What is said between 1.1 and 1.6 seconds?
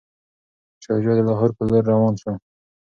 د لاهور